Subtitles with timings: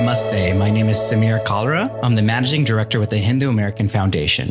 [0.00, 0.56] Namaste.
[0.56, 2.00] My name is Samir Kalra.
[2.02, 4.50] I'm the managing director with the Hindu American Foundation.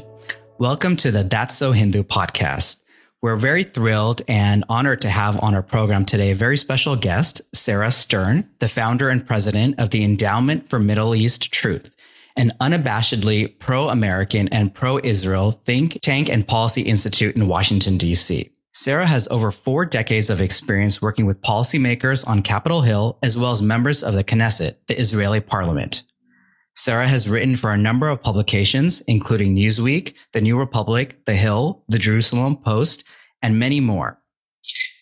[0.60, 2.84] Welcome to the That's So Hindu podcast.
[3.24, 7.42] We're very thrilled and honored to have on our program today a very special guest,
[7.52, 11.96] Sarah Stern, the founder and president of the Endowment for Middle East Truth,
[12.38, 18.52] an unabashedly pro American and pro Israel think tank and policy institute in Washington, D.C.
[18.74, 23.52] Sarah has over four decades of experience working with policymakers on Capitol Hill, as well
[23.52, 26.04] as members of the Knesset, the Israeli parliament.
[26.76, 31.84] Sarah has written for a number of publications, including Newsweek, The New Republic, The Hill,
[31.90, 33.04] The Jerusalem Post,
[33.42, 34.22] and many more.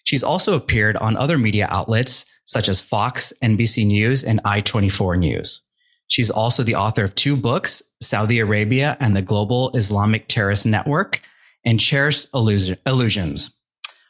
[0.06, 5.62] She's also appeared on other media outlets such as Fox, NBC News, and I24 News.
[6.08, 11.22] She's also the author of two books, Saudi Arabia and the Global Islamic Terrorist Network,
[11.66, 13.57] and Cherished Illusions,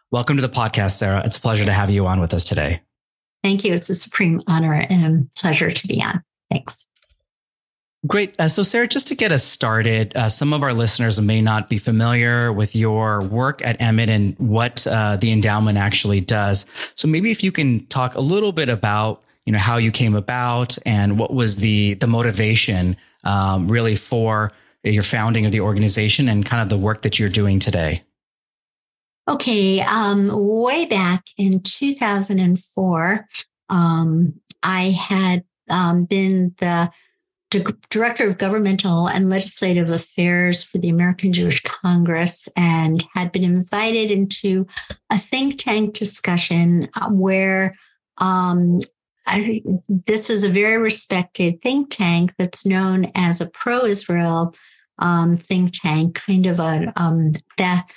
[0.10, 1.22] Welcome to the podcast, Sarah.
[1.26, 2.80] It's a pleasure to have you on with us today.
[3.44, 3.74] Thank you.
[3.74, 6.24] It's a supreme honor and pleasure to be on.
[6.50, 6.90] Thanks.
[8.06, 8.40] Great.
[8.40, 11.68] Uh, so, Sarah, just to get us started, uh, some of our listeners may not
[11.68, 16.66] be familiar with your work at EMET and what uh, the endowment actually does.
[16.96, 20.16] So, maybe if you can talk a little bit about, you know, how you came
[20.16, 26.30] about and what was the the motivation um, really for your founding of the organization
[26.30, 28.02] and kind of the work that you're doing today.
[29.30, 33.28] Okay, um, way back in 2004,
[33.70, 34.34] um,
[34.64, 36.90] I had um, been the
[37.90, 44.12] director of governmental and legislative affairs for the American Jewish Congress and had been invited
[44.12, 44.66] into
[45.12, 47.74] a think tank discussion uh, where
[48.20, 48.80] um,
[49.26, 54.54] I, this was a very respected think tank that's known as a pro Israel
[55.00, 57.88] um, think tank, kind of a um, that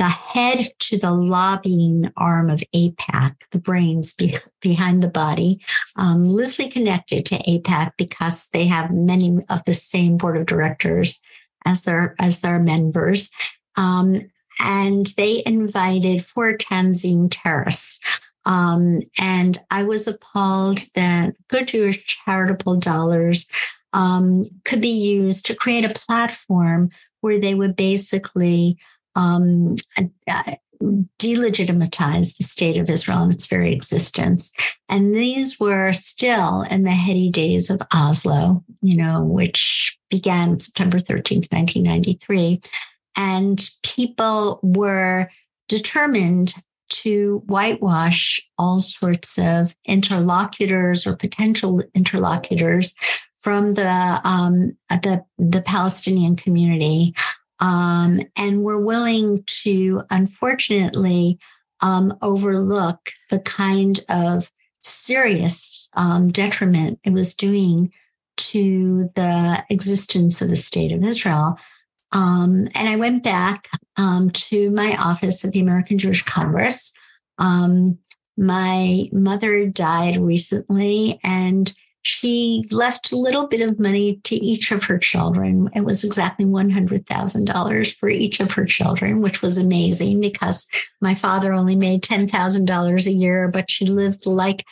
[0.00, 5.60] the head to the lobbying arm of AIPAC, the brains be- behind the body,
[5.96, 11.20] um, loosely connected to AIPAC because they have many of the same board of directors
[11.66, 13.30] as their as their members.
[13.76, 14.22] Um,
[14.58, 18.00] and they invited four Tanzim terrorists.
[18.46, 23.50] Um, and I was appalled that good Jewish charitable dollars
[23.92, 26.88] um, could be used to create a platform
[27.20, 28.78] where they would basically
[29.16, 29.74] um,
[30.28, 30.54] uh,
[31.18, 34.52] delegitimize the state of Israel and its very existence.
[34.88, 40.98] And these were still in the heady days of Oslo, you know, which began September
[40.98, 42.60] 13th, 1993.
[43.16, 45.28] And people were
[45.68, 46.54] determined
[46.88, 52.94] to whitewash all sorts of interlocutors or potential interlocutors
[53.34, 57.14] from the um, the the Palestinian community
[57.60, 61.38] um, and we're willing to, unfortunately,
[61.80, 64.50] um, overlook the kind of
[64.82, 67.92] serious um, detriment it was doing
[68.36, 71.58] to the existence of the state of Israel.
[72.12, 76.92] Um, and I went back um, to my office at the American Jewish Congress.
[77.38, 77.98] Um,
[78.36, 81.72] my mother died recently, and
[82.02, 85.68] she left a little bit of money to each of her children.
[85.74, 90.66] It was exactly $100,000 for each of her children, which was amazing because
[91.00, 94.64] my father only made $10,000 a year, but she lived like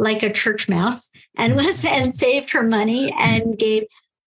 [0.00, 3.82] like a church mouse and was and saved her money and gave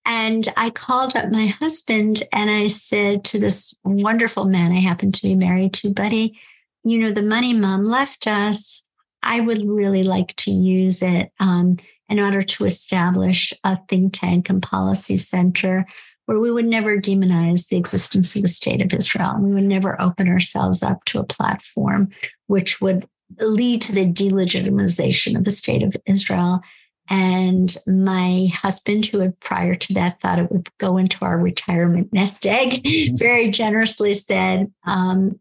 [0.05, 5.13] and I called up my husband and I said to this wonderful man I happened
[5.15, 6.39] to be married to, buddy,
[6.83, 8.83] you know, the money mom left us,
[9.21, 11.31] I would really like to use it.
[11.39, 11.77] Um,
[12.11, 15.85] in order to establish a think tank and policy center
[16.25, 19.31] where we would never demonize the existence of the state of Israel.
[19.31, 22.09] And we would never open ourselves up to a platform
[22.47, 23.07] which would
[23.39, 26.61] lead to the delegitimization of the state of Israel.
[27.09, 32.11] And my husband, who had prior to that thought it would go into our retirement
[32.11, 32.85] nest egg,
[33.17, 35.39] very generously said, um,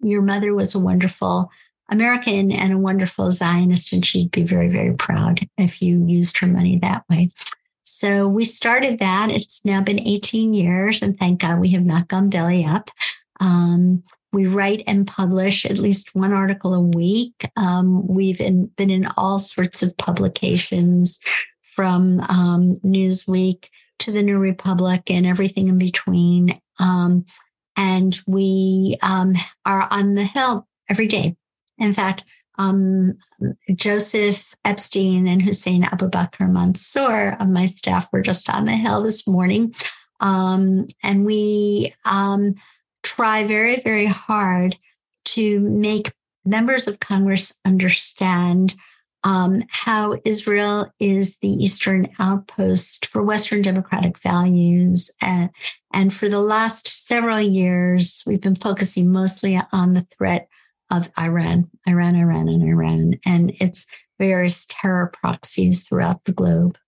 [0.00, 1.50] Your mother was a wonderful
[1.88, 6.46] American and a wonderful Zionist, and she'd be very, very proud if you used her
[6.46, 7.30] money that way.
[7.82, 9.30] So we started that.
[9.30, 12.90] It's now been 18 years, and thank God we have not gone belly up.
[13.40, 14.02] Um,
[14.32, 17.48] we write and publish at least one article a week.
[17.56, 21.20] Um, we've in, been in all sorts of publications
[21.62, 23.68] from um, Newsweek
[24.00, 26.60] to the New Republic and everything in between.
[26.78, 27.24] Um,
[27.76, 29.34] and we um,
[29.64, 31.36] are on the Hill every day
[31.78, 32.24] in fact,
[32.58, 33.18] um,
[33.74, 39.02] Joseph Epstein and Hussein Abu Bakr Mansour of my staff were just on the Hill
[39.02, 39.74] this morning.
[40.20, 42.54] Um, and we um,
[43.02, 44.76] try very, very hard
[45.26, 46.12] to make
[46.44, 48.74] members of Congress understand
[49.24, 55.10] um, how Israel is the Eastern outpost for Western democratic values.
[55.20, 55.50] And,
[55.92, 60.48] and for the last several years, we've been focusing mostly on the threat
[60.90, 63.86] of Iran, Iran, Iran, and Iran, and its
[64.18, 66.78] various terror proxies throughout the globe.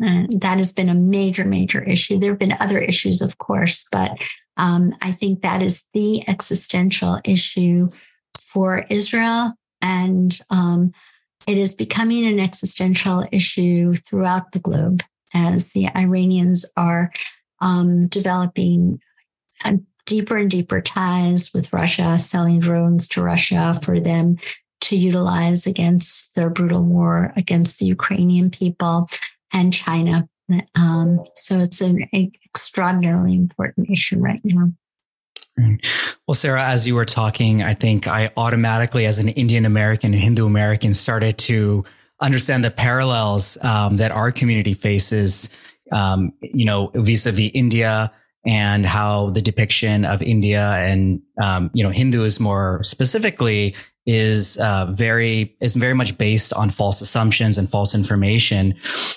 [0.00, 2.18] And that has been a major, major issue.
[2.18, 4.12] There have been other issues, of course, but
[4.56, 7.88] um, I think that is the existential issue
[8.38, 9.54] for Israel.
[9.82, 10.92] And um,
[11.46, 15.02] it is becoming an existential issue throughout the globe
[15.34, 17.10] as the Iranians are
[17.60, 19.00] um, developing
[20.06, 24.36] deeper and deeper ties with Russia, selling drones to Russia for them
[24.82, 29.08] to utilize against their brutal war against the Ukrainian people
[29.52, 30.28] and China.
[30.74, 34.72] Um, so it's an extraordinarily important issue right now.
[36.26, 40.22] Well, Sarah, as you were talking, I think I automatically, as an Indian American and
[40.22, 41.84] Hindu American, started to
[42.20, 45.50] understand the parallels um, that our community faces,
[45.92, 48.10] um, you know, vis-a-vis India
[48.46, 53.74] and how the depiction of India and, um, you know, Hindus more specifically
[54.06, 58.74] is uh, very is very much based on false assumptions and false information.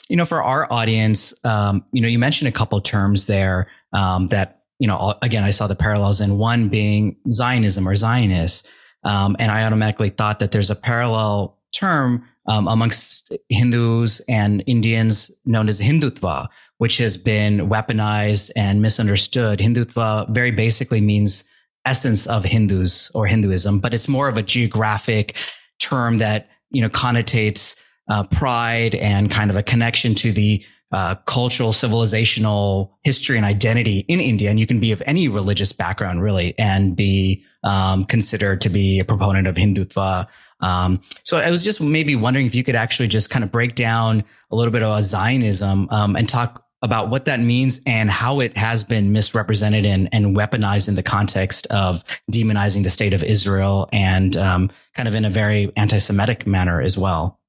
[0.10, 4.28] You know, for our audience, um, you know, you mentioned a couple terms there um,
[4.28, 5.16] that you know.
[5.22, 8.68] Again, I saw the parallels in one being Zionism or Zionists,
[9.04, 15.32] um, and I automatically thought that there's a parallel term um, amongst Hindus and Indians
[15.46, 16.48] known as Hindutva,
[16.78, 19.60] which has been weaponized and misunderstood.
[19.60, 21.44] Hindutva very basically means
[21.86, 25.36] essence of Hindus or Hinduism, but it's more of a geographic
[25.80, 27.76] term that, you know, connotates
[28.10, 34.00] uh, pride and kind of a connection to the uh, cultural, civilizational history and identity
[34.08, 34.50] in India.
[34.50, 39.00] And you can be of any religious background, really, and be um, considered to be
[39.00, 40.28] a proponent of Hindutva.
[40.60, 43.76] Um, so I was just maybe wondering if you could actually just kind of break
[43.76, 48.42] down a little bit of Zionism um, and talk about what that means and how
[48.42, 53.24] it has been misrepresented and, and weaponized in the context of demonizing the state of
[53.24, 57.40] Israel and um, kind of in a very anti-Semitic manner as well.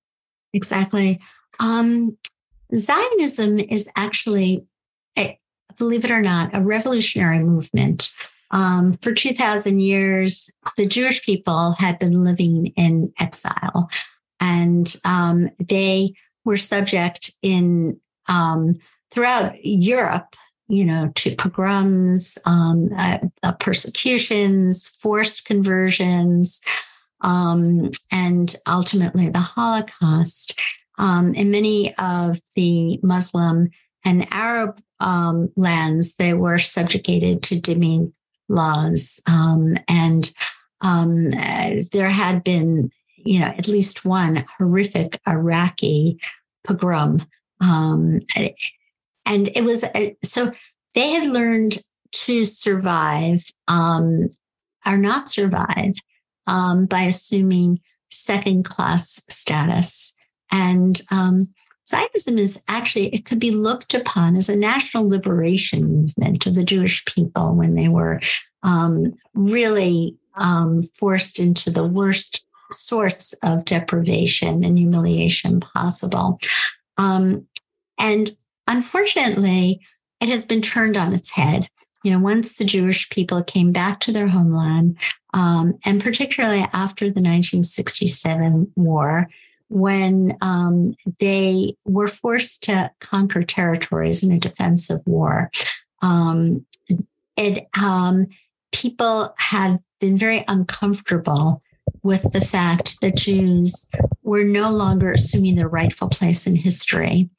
[0.52, 1.20] Exactly.
[1.58, 2.16] Um,
[2.74, 4.64] Zionism is actually,
[5.76, 8.10] believe it or not, a revolutionary movement.
[8.52, 13.90] Um, for 2,000 years, the Jewish people had been living in exile
[14.38, 16.14] and um, they
[16.44, 17.98] were subject in
[18.28, 18.76] um,
[19.14, 20.34] throughout Europe,
[20.66, 26.60] you know, to pogroms, um, uh, uh, persecutions, forced conversions,
[27.20, 30.60] um, and ultimately the Holocaust.
[30.98, 33.70] Um, in many of the Muslim
[34.04, 38.12] and Arab um, lands, they were subjugated to dhimmi
[38.48, 39.20] laws.
[39.28, 40.30] Um, and
[40.80, 46.20] um, uh, there had been, you know, at least one horrific Iraqi
[46.66, 47.20] pogrom
[47.60, 48.18] um,
[49.26, 50.50] and it was uh, so
[50.94, 51.78] they had learned
[52.12, 54.28] to survive um,
[54.86, 55.94] or not survive
[56.46, 57.80] um, by assuming
[58.10, 60.14] second class status.
[60.52, 61.48] And um,
[61.86, 66.64] Zionism is actually, it could be looked upon as a national liberation movement of the
[66.64, 68.20] Jewish people when they were
[68.62, 76.40] um, really um, forced into the worst sorts of deprivation and humiliation possible.
[76.96, 77.46] Um,
[77.98, 78.30] and
[78.66, 79.80] Unfortunately,
[80.20, 81.68] it has been turned on its head.
[82.02, 84.98] You know, once the Jewish people came back to their homeland,
[85.32, 89.26] um, and particularly after the 1967 war,
[89.68, 95.50] when um, they were forced to conquer territories in a defensive war,
[96.02, 96.64] um,
[97.36, 98.26] it um,
[98.72, 101.62] people had been very uncomfortable
[102.02, 103.86] with the fact that Jews
[104.22, 107.30] were no longer assuming their rightful place in history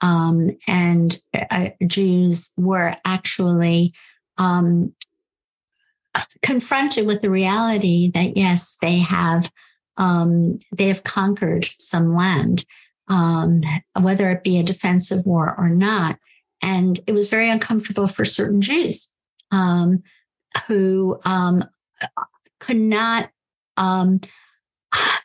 [0.00, 1.18] um, and
[1.50, 3.92] uh, Jews were actually
[4.38, 4.94] um,
[6.42, 9.50] confronted with the reality that yes, they have
[9.96, 12.64] um, they have conquered some land,
[13.08, 13.60] um,
[14.00, 16.18] whether it be a defensive war or not,
[16.62, 19.12] and it was very uncomfortable for certain Jews
[19.50, 20.02] um,
[20.66, 21.64] who um,
[22.60, 23.30] could not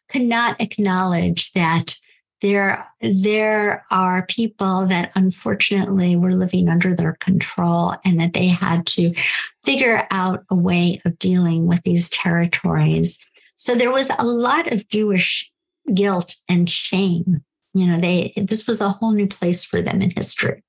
[0.10, 1.96] could not acknowledge that
[2.41, 8.85] there, there are people that unfortunately were living under their control and that they had
[8.87, 9.13] to
[9.63, 13.19] figure out a way of dealing with these territories.
[13.55, 15.51] So there was a lot of Jewish
[15.93, 17.43] guilt and shame.
[17.73, 20.63] You know, they, this was a whole new place for them in history.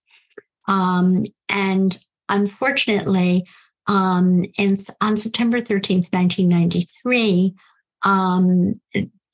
[0.69, 1.97] Um, and
[2.29, 3.45] unfortunately,
[3.87, 7.55] um, in, on September 13th, 1993,
[8.05, 8.81] um,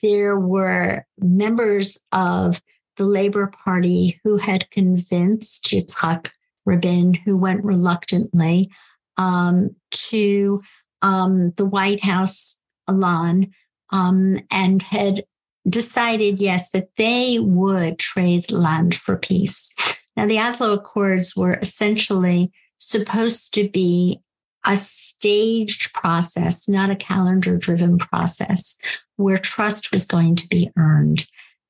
[0.02, 2.60] there were members of
[2.96, 6.30] the Labor Party who had convinced Yitzhak
[6.66, 8.70] Rabin, who went reluctantly
[9.16, 10.62] um, to
[11.00, 13.52] um, the White House lawn
[13.90, 15.24] um, and had
[15.68, 19.74] decided, yes, that they would trade land for peace.
[20.16, 24.20] Now, the Oslo Accords were essentially supposed to be
[24.66, 28.76] a staged process, not a calendar driven process
[29.16, 31.26] where trust was going to be earned.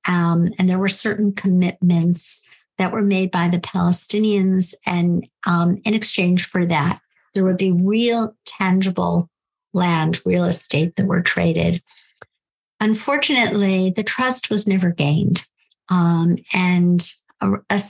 [0.08, 4.74] Um, and there were certain commitments that were made by the Palestinians.
[4.86, 7.00] And um, in exchange for that,
[7.34, 9.30] there would be real, tangible
[9.72, 11.82] land, real estate that were traded.
[12.80, 15.46] Unfortunately, the trust was never gained.
[15.88, 17.06] Um, and
[17.40, 17.80] a, a,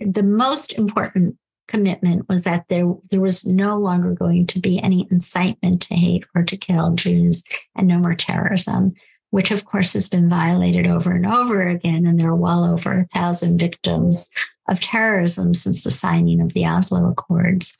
[0.00, 1.36] the most important
[1.68, 6.24] commitment was that there, there was no longer going to be any incitement to hate
[6.34, 7.44] or to kill Jews
[7.76, 8.92] and no more terrorism,
[9.30, 12.06] which of course has been violated over and over again.
[12.06, 14.30] And there are well over a thousand victims
[14.68, 17.76] of terrorism since the signing of the Oslo Accords.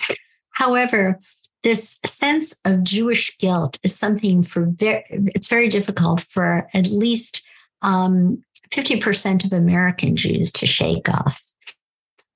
[0.51, 1.19] However,
[1.63, 7.43] this sense of Jewish guilt is something for very, it's very difficult for at least
[7.83, 11.41] um, 50% of American Jews to shake off.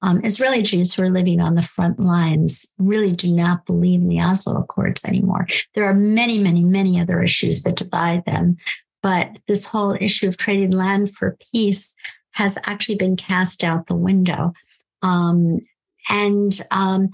[0.02, 4.06] Um, Israeli Jews who are living on the front lines really do not believe in
[4.06, 5.46] the Oslo Accords anymore.
[5.74, 8.56] There are many, many, many other issues that divide them.
[9.02, 11.94] But this whole issue of trading land for peace
[12.32, 14.52] has actually been cast out the window.
[15.02, 15.60] Um,
[16.10, 17.08] and um,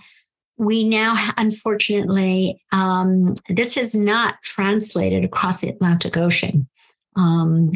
[0.56, 6.68] we now, unfortunately, um, this is not translated across the Atlantic Ocean.
[7.16, 7.68] Um,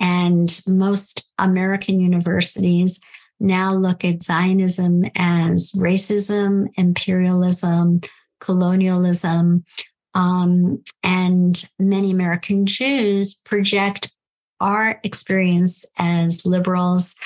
[0.00, 3.00] and most American universities
[3.42, 8.00] now look at Zionism as racism, imperialism,
[8.40, 9.64] colonialism.
[10.14, 14.12] Um, and many American Jews project
[14.60, 17.16] our experience as liberals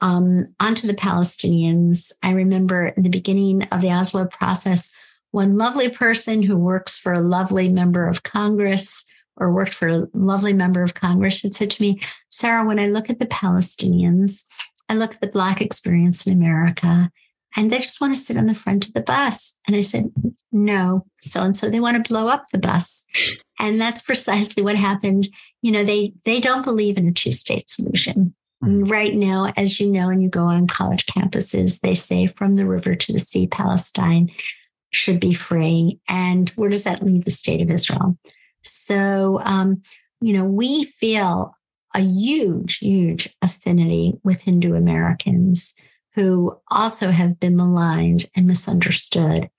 [0.00, 2.12] um, onto the Palestinians.
[2.22, 4.92] I remember in the beginning of the Oslo process,
[5.30, 9.06] one lovely person who works for a lovely member of Congress
[9.36, 12.86] or worked for a lovely member of Congress had said to me, Sarah, when I
[12.86, 14.44] look at the Palestinians,
[14.88, 17.10] I look at the Black experience in America,
[17.56, 19.58] and they just want to sit on the front of the bus.
[19.66, 20.12] And I said,
[20.52, 23.06] no, so and so they want to blow up the bus.
[23.58, 25.28] And that's precisely what happened.
[25.62, 28.34] You know, they they don't believe in a two-state solution.
[28.64, 28.84] Mm-hmm.
[28.84, 32.66] Right now, as you know, and you go on college campuses, they say from the
[32.66, 34.30] river to the sea, Palestine
[34.92, 35.98] should be free.
[36.08, 38.14] And where does that leave the state of Israel?
[38.62, 39.82] So, um,
[40.20, 41.55] you know, we feel
[41.96, 45.74] a huge, huge affinity with Hindu Americans
[46.14, 49.50] who also have been maligned and misunderstood.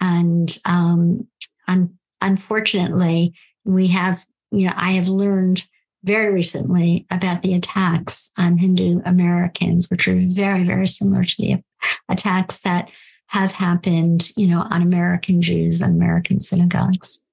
[0.00, 1.26] And um,
[1.68, 3.34] un- unfortunately,
[3.64, 5.64] we have, you know, I have learned
[6.02, 11.62] very recently about the attacks on Hindu Americans, which are very, very similar to the
[12.08, 12.90] attacks that
[13.28, 17.23] have happened, you know, on American Jews and American synagogues.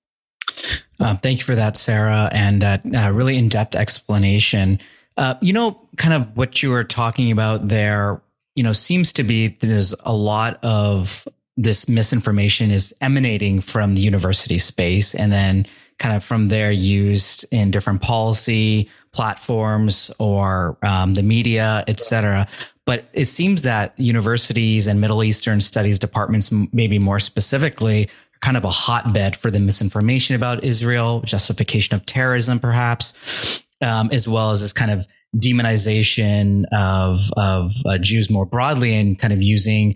[1.00, 4.80] Uh, thank you for that, Sarah, and that uh, really in depth explanation.
[5.18, 8.22] Uh, you know, kind of what you were talking about there,
[8.56, 11.28] you know, seems to be there's a lot of
[11.58, 15.66] this misinformation is emanating from the university space and then
[16.00, 22.48] kind of from there used in different policy platforms or um, the media, et cetera.
[22.86, 28.10] But it seems that universities and Middle Eastern studies departments, maybe more specifically,
[28.42, 33.14] kind of a hotbed for the misinformation about Israel, justification of terrorism, perhaps,
[33.82, 35.06] um, as well as this kind of
[35.36, 39.96] demonization of of uh, Jews more broadly, and kind of using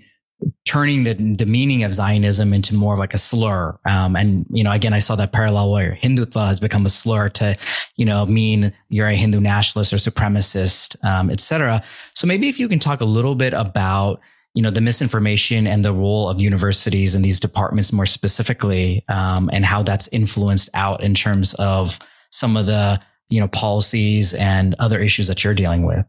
[0.66, 3.80] turning the, the meaning of Zionism into more of like a slur.
[3.86, 7.30] Um, and, you know, again, I saw that parallel where Hindutva has become a slur
[7.30, 7.58] to,
[7.96, 11.82] you know, mean you're a Hindu nationalist or supremacist, um, et cetera.
[12.14, 14.20] So maybe if you can talk a little bit about,
[14.56, 19.50] you know, the misinformation and the role of universities and these departments more specifically, um,
[19.52, 22.00] and how that's influenced out in terms of
[22.32, 26.06] some of the, you know, policies and other issues that you're dealing with.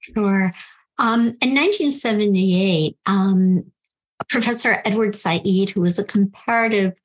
[0.00, 0.52] Sure.
[0.98, 3.64] Um, in 1978, um,
[4.28, 7.00] Professor Edward Said, who was a comparative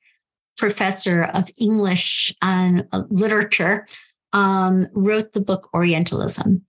[0.56, 3.86] professor of English and uh, literature,
[4.32, 6.64] um, wrote the book Orientalism.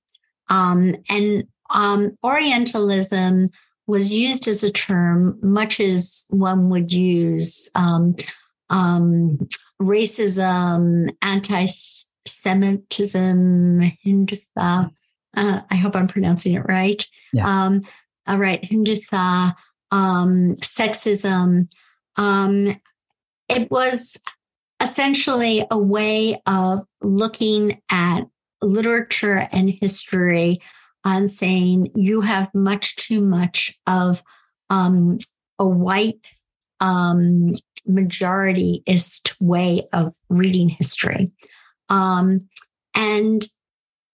[0.50, 3.50] Um, and um, Orientalism
[3.90, 8.16] was used as a term, much as one would use um,
[9.82, 11.66] racism, anti
[12.28, 14.92] Semitism, Hindutva.
[15.36, 17.04] Uh, I hope I'm pronouncing it right.
[17.34, 17.48] Yeah.
[17.48, 17.82] Um,
[18.28, 19.56] all right, Hindutva,
[19.92, 21.68] um, sexism.
[22.16, 22.80] Um,
[23.50, 24.22] it was
[24.80, 28.22] essentially a way of looking at
[28.62, 30.60] literature and history
[31.06, 34.22] on saying you have much too much of
[34.70, 35.18] um,
[35.58, 36.28] a white
[36.80, 37.52] um,
[37.88, 41.32] majorityist way of reading history.
[41.90, 42.42] Um,
[42.96, 43.46] and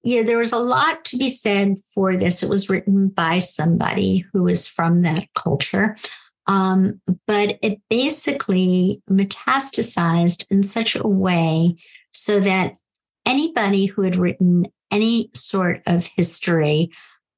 [0.04, 2.44] yeah, there was a lot to be said for this.
[2.44, 5.98] It was written by somebody who was from that culture.
[6.48, 11.76] Um, but it basically metastasized in such a way
[12.14, 12.76] so that
[13.26, 16.92] anybody who had written any sort of history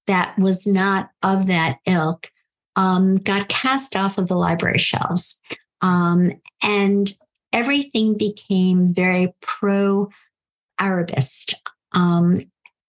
[0.08, 2.32] that was not of that ilk
[2.76, 5.42] um, got cast off of the library shelves.
[5.82, 6.32] Um,
[6.64, 7.12] and
[7.52, 10.10] everything became very pro
[10.80, 11.56] Arabist.
[11.92, 12.38] Um,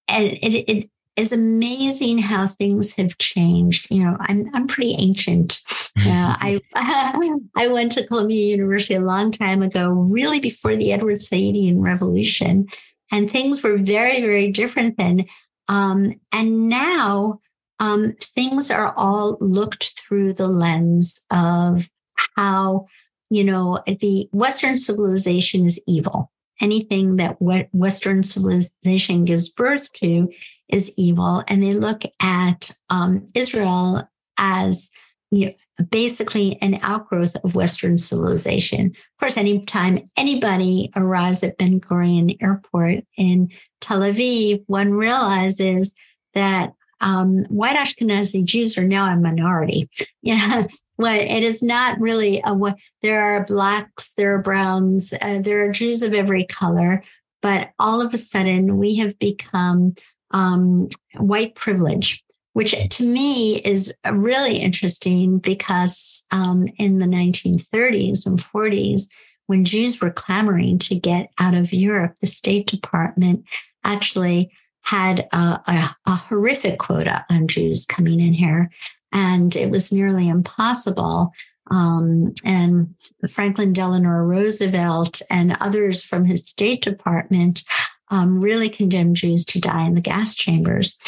[0.07, 3.89] and it, it is amazing how things have changed.
[3.91, 5.61] You know, I'm I'm pretty ancient.
[5.99, 6.05] Uh,
[6.39, 6.61] I
[7.57, 12.67] I went to Columbia University a long time ago, really before the Edward Saadian Revolution,
[13.13, 15.27] and things were very very different then.
[15.69, 17.41] Um, and now
[17.79, 21.89] um, things are all looked through the lens of
[22.37, 22.87] how
[23.31, 30.31] you know the Western civilization is evil anything that Western civilization gives birth to
[30.69, 31.43] is evil.
[31.49, 34.91] And they look at um, Israel as
[35.31, 38.87] you know, basically an outgrowth of Western civilization.
[38.87, 45.95] Of course, anytime anybody arrives at Ben Gurion Airport in Tel Aviv, one realizes
[46.35, 49.89] that um, white Ashkenazi Jews are now a minority.
[50.21, 50.67] Yeah,
[50.99, 52.77] well, it is not really a what.
[53.03, 57.03] there are blacks, there are browns, uh, there are Jews of every color,
[57.41, 59.95] but all of a sudden we have become
[60.33, 62.23] um, white privilege,
[62.59, 69.03] which to me is really interesting because um, in the 1930s and 40s,
[69.47, 73.45] when Jews were clamoring to get out of Europe, the State Department
[73.85, 74.51] actually
[74.81, 78.73] had a, a, a horrific quota on Jews coming in here
[79.13, 81.31] and it was nearly impossible.
[81.71, 82.93] Um, and
[83.31, 87.63] Franklin Delano Roosevelt and others from his State Department
[88.11, 90.99] um, really condemned Jews to die in the gas chambers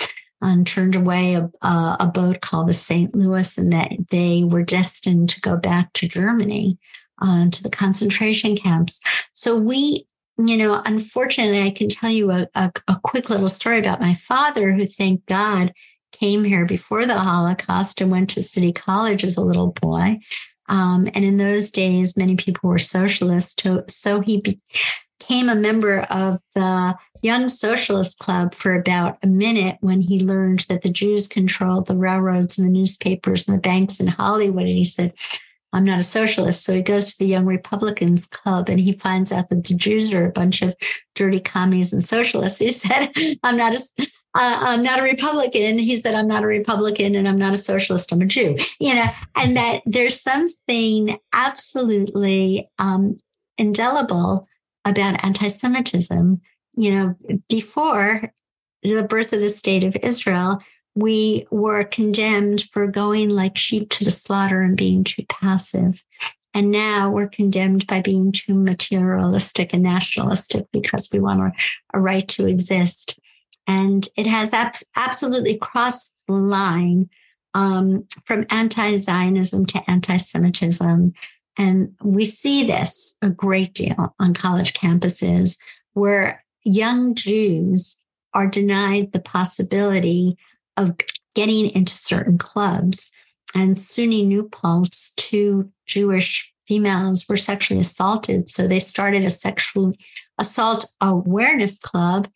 [0.42, 3.14] and turned away a, a, boat called the St.
[3.14, 6.78] Louis, and that they were destined to go back to Germany,
[7.20, 9.00] uh, to the concentration camps.
[9.34, 10.06] So we,
[10.38, 14.14] you know, unfortunately, I can tell you a, a, a quick little story about my
[14.14, 15.72] father, who, thank God,
[16.12, 20.18] came here before the Holocaust and went to City College as a little boy.
[20.68, 23.62] Um, and in those days, many people were socialists.
[23.88, 30.00] So he became a member of the Young Socialist Club for about a minute when
[30.00, 34.06] he learned that the Jews controlled the railroads and the newspapers and the banks in
[34.06, 34.64] Hollywood.
[34.64, 35.12] And he said,
[35.72, 36.64] I'm not a socialist.
[36.64, 40.12] So he goes to the Young Republicans Club and he finds out that the Jews
[40.12, 40.74] are a bunch of
[41.14, 42.58] dirty commies and socialists.
[42.70, 43.10] He said,
[43.44, 43.78] I'm not a,
[44.34, 45.78] uh, I'm not a Republican.
[45.78, 48.12] He said, I'm not a Republican and I'm not a socialist.
[48.12, 49.06] I'm a Jew, you know,
[49.36, 53.16] and that there's something absolutely um,
[53.58, 54.48] indelible
[54.84, 56.40] about anti Semitism.
[56.76, 57.14] You know,
[57.48, 58.32] before
[58.82, 60.62] the birth of the state of Israel,
[60.94, 66.02] we were condemned for going like sheep to the slaughter and being too passive.
[66.52, 71.54] And now we're condemned by being too materialistic and nationalistic because we want
[71.94, 73.20] a right to exist
[73.70, 77.08] and it has ab- absolutely crossed the line
[77.54, 81.12] um, from anti-Zionism to anti-Semitism.
[81.56, 85.56] And we see this a great deal on college campuses
[85.92, 88.00] where young Jews
[88.34, 90.36] are denied the possibility
[90.76, 90.96] of
[91.34, 93.12] getting into certain clubs.
[93.54, 98.48] And SUNY New Paltz, two Jewish females were sexually assaulted.
[98.48, 99.94] So they started a sexual
[100.38, 102.28] assault awareness club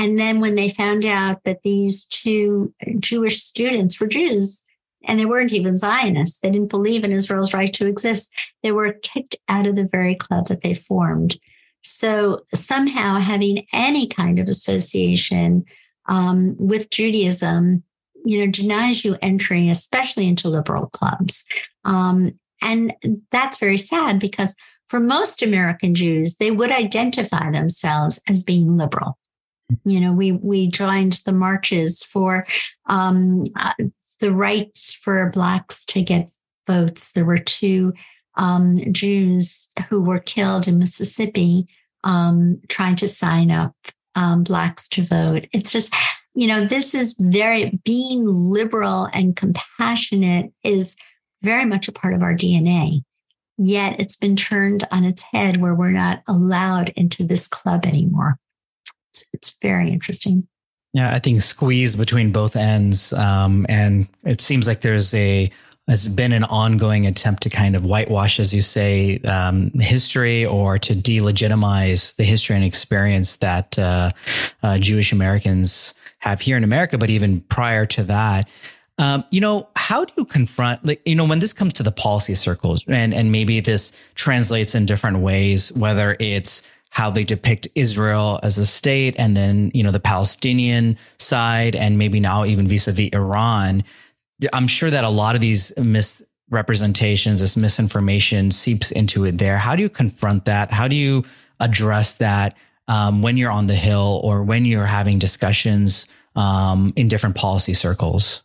[0.00, 4.62] and then when they found out that these two Jewish students were Jews,
[5.06, 8.94] and they weren't even Zionists, they didn't believe in Israel's right to exist, they were
[9.02, 11.36] kicked out of the very club that they formed.
[11.82, 15.64] So somehow having any kind of association
[16.08, 17.82] um, with Judaism,
[18.24, 21.44] you know, denies you entering, especially into liberal clubs.
[21.84, 22.92] Um, and
[23.30, 24.54] that's very sad because
[24.88, 29.16] for most American Jews, they would identify themselves as being liberal
[29.84, 32.46] you know we we joined the marches for
[32.86, 33.72] um, uh,
[34.20, 36.28] the rights for blacks to get
[36.66, 37.92] votes there were two
[38.40, 41.66] um, jews who were killed in mississippi
[42.02, 43.74] um, trying to sign up
[44.16, 45.46] um, blacks to vote.
[45.52, 45.94] It's just
[46.34, 50.96] you know this is very being liberal and compassionate is
[51.42, 53.00] very much a part of our dna
[53.60, 58.38] yet it's been turned on its head where we're not allowed into this club anymore.
[59.10, 60.48] It's it's very interesting.
[60.92, 65.50] Yeah, I think squeezed between both ends, um, and it seems like there's a
[65.90, 70.78] has been an ongoing attempt to kind of whitewash, as you say, um, history or
[70.78, 74.12] to delegitimize the history and experience that uh,
[74.62, 78.48] uh, Jewish Americans have here in America, but even prior to that.
[78.98, 81.90] Um, you know, how do you confront, like, you know, when this comes to the
[81.90, 87.66] policy circles and, and maybe this translates in different ways, whether it's how they depict
[87.74, 92.68] Israel as a state and then, you know, the Palestinian side and maybe now even
[92.68, 93.82] vis-a-vis Iran,
[94.52, 99.58] I'm sure that a lot of these misrepresentations, this misinformation seeps into it there.
[99.58, 100.72] How do you confront that?
[100.72, 101.24] How do you
[101.58, 102.56] address that
[102.88, 107.74] um, when you're on the Hill or when you're having discussions um, in different policy
[107.74, 108.42] circles?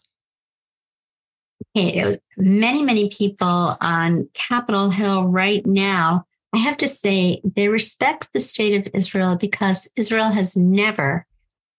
[2.38, 8.40] Many, many people on Capitol Hill right now, I have to say, they respect the
[8.40, 11.26] state of Israel because Israel has never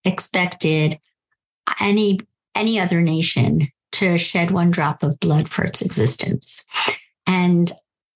[0.04, 0.98] expected
[1.80, 2.18] any
[2.54, 6.64] any other nation to shed one drop of blood for its existence.
[7.26, 7.72] And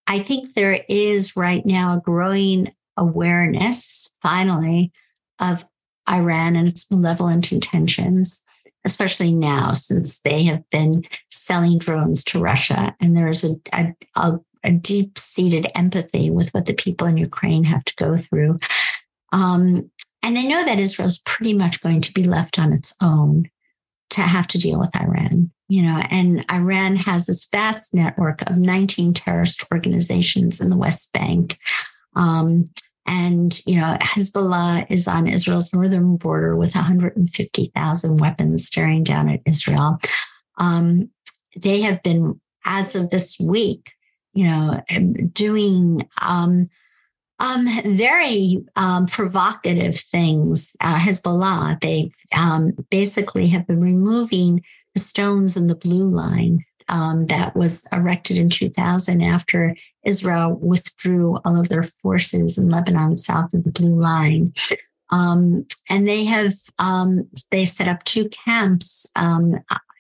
[0.06, 4.92] I think there is right now a growing awareness, finally,
[5.38, 5.64] of
[6.08, 8.42] Iran and its malevolent intentions,
[8.84, 12.94] especially now since they have been selling drones to Russia.
[13.00, 17.16] And there is a, a, a, a deep seated empathy with what the people in
[17.16, 18.58] Ukraine have to go through.
[19.32, 19.90] Um,
[20.22, 23.48] and they know that Israel is pretty much going to be left on its own
[24.10, 28.56] to have to deal with Iran you know, and Iran has this vast network of
[28.56, 31.58] 19 terrorist organizations in the West Bank.
[32.16, 32.64] Um,
[33.06, 39.40] and, you know, Hezbollah is on Israel's northern border with 150,000 weapons staring down at
[39.46, 39.98] Israel.
[40.58, 41.08] Um,
[41.56, 43.92] they have been, as of this week,
[44.32, 44.82] you know,
[45.32, 46.68] doing um,
[47.38, 50.74] um, very um, provocative things.
[50.80, 54.62] Uh, Hezbollah, they um, basically have been removing
[54.94, 61.38] the stones in the blue line um, that was erected in 2000 after Israel withdrew
[61.44, 64.52] all of their forces in Lebanon south of the blue line.
[65.10, 69.58] Um, and they have um, they set up two camps, um,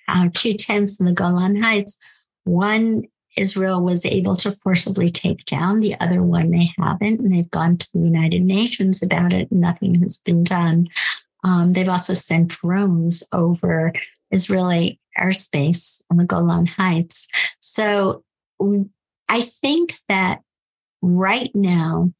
[0.08, 1.98] uh, two tents in the Golan Heights.
[2.44, 3.04] One
[3.36, 5.80] Israel was able to forcibly take down.
[5.80, 9.50] The other one they haven't, and they've gone to the United Nations about it.
[9.50, 10.88] And nothing has been done.
[11.44, 13.92] Um, they've also sent drones over
[14.30, 17.28] Israeli airspace on the Golan Heights.
[17.60, 18.22] So
[19.28, 20.40] I think that
[21.02, 22.12] right now,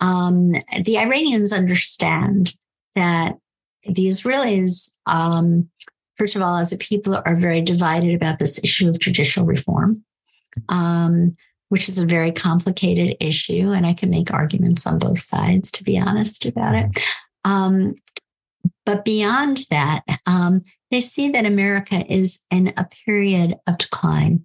[0.00, 2.54] um, the Iranians understand
[2.94, 3.36] that
[3.84, 5.68] the Israelis, um,
[6.16, 10.04] first of all, as a people, are very divided about this issue of judicial reform,
[10.68, 11.32] um,
[11.68, 13.72] which is a very complicated issue.
[13.72, 17.04] And I can make arguments on both sides, to be honest about it.
[17.44, 17.94] Um,
[18.84, 24.44] but beyond that, um, they see that America is in a period of decline.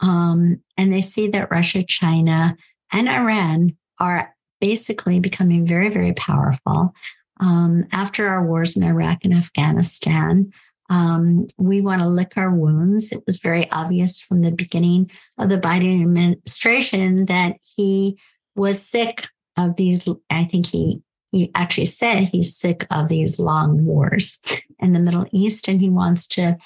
[0.00, 2.56] Um, and they see that Russia, China,
[2.92, 6.92] and Iran are basically becoming very, very powerful.
[7.40, 10.52] Um, after our wars in Iraq and Afghanistan,
[10.90, 13.12] um, we want to lick our wounds.
[13.12, 18.18] It was very obvious from the beginning of the Biden administration that he
[18.56, 20.08] was sick of these.
[20.30, 24.40] I think he he actually said he's sick of these long wars
[24.78, 26.56] in the Middle East and he wants to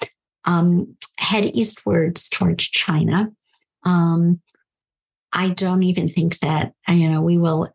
[0.45, 3.31] um, head eastwards towards China.
[3.85, 4.41] Um,
[5.33, 7.69] I don't even think that you know we will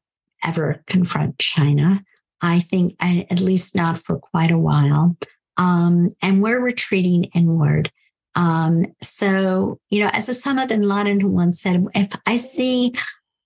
[0.43, 1.99] ever confront China.
[2.41, 5.17] I think, at least not for quite a while.
[5.57, 7.91] Um, and we're retreating inward.
[8.35, 12.93] Um, so, you know, as Osama bin Laden once said, if I see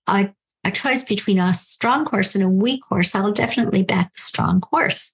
[0.06, 0.30] a
[0.64, 4.62] a choice between a strong horse and a weak horse, I'll definitely back the strong
[4.70, 5.12] horse.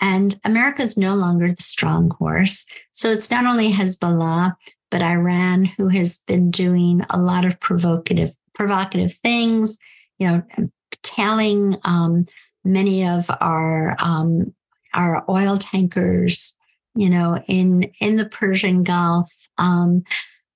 [0.00, 2.66] And America is no longer the strong horse.
[2.92, 4.54] So it's not only Hezbollah,
[4.90, 9.78] but Iran, who has been doing a lot of provocative, provocative things,
[10.18, 10.42] you know,
[11.02, 12.24] telling um,
[12.64, 14.54] many of our um,
[14.94, 16.56] our oil tankers,
[16.94, 20.02] you know, in in the Persian Gulf, um,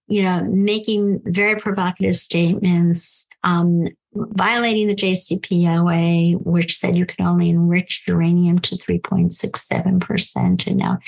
[0.07, 7.51] you know, making very provocative statements, um, violating the JCPOA, which said you could only
[7.51, 10.67] enrich uranium to 3.67%.
[10.67, 10.99] And now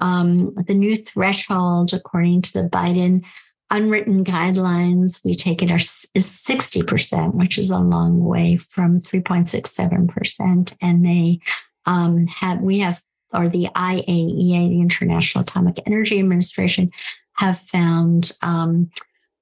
[0.00, 3.24] um, the new threshold, according to the Biden
[3.70, 10.76] unwritten guidelines, we take it as 60%, which is a long way from 3.67%.
[10.80, 11.38] And they
[11.86, 16.90] um, have, we have, or the IAEA, the International Atomic Energy Administration,
[17.34, 18.90] have found um,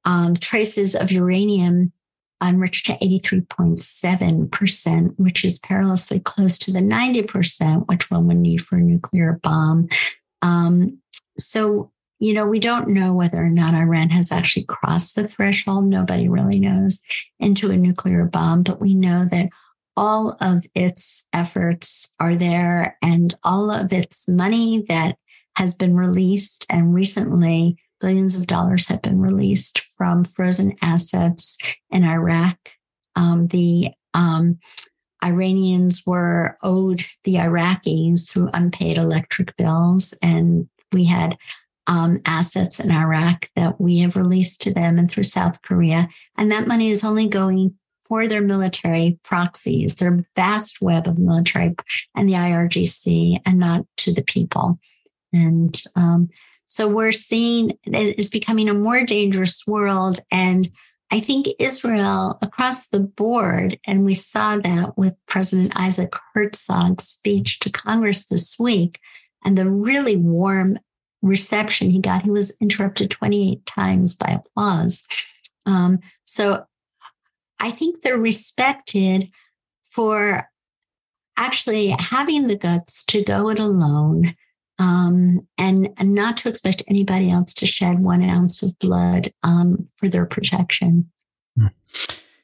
[0.05, 1.92] um, traces of uranium
[2.42, 8.77] enriched to 83.7%, which is perilously close to the 90%, which one would need for
[8.77, 9.88] a nuclear bomb.
[10.42, 10.99] Um,
[11.38, 15.87] so, you know, we don't know whether or not Iran has actually crossed the threshold.
[15.87, 17.03] Nobody really knows
[17.40, 19.49] into a nuclear bomb, but we know that
[19.96, 25.16] all of its efforts are there and all of its money that
[25.57, 31.59] has been released and recently billions of dollars have been released from frozen assets
[31.91, 32.59] in Iraq.
[33.15, 34.59] Um, the um,
[35.25, 41.37] Iranians were owed the Iraqis through unpaid electric bills, and we had
[41.87, 46.09] um, assets in Iraq that we have released to them and through South Korea.
[46.37, 51.75] And that money is only going for their military proxies, their vast web of military
[52.15, 54.79] and the IRGC, and not to the people.
[55.33, 56.29] And um,
[56.66, 60.18] so we're seeing it is becoming a more dangerous world.
[60.31, 60.68] And
[61.12, 67.61] I think Israel across the board, and we saw that with President Isaac Herzog's speech
[67.61, 68.98] to Congress this week
[69.44, 70.79] and the really warm
[71.22, 72.22] reception he got.
[72.22, 75.07] He was interrupted 28 times by applause.
[75.64, 76.64] Um, so
[77.61, 79.31] I think they're respected
[79.85, 80.48] for
[81.37, 84.35] actually having the guts to go it alone
[84.79, 89.89] um, and, and, not to expect anybody else to shed one ounce of blood um,
[89.97, 91.11] for their protection.